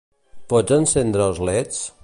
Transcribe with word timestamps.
Pots 0.53 0.75
encendre 0.77 1.29
els 1.33 1.43
leds? 1.51 1.85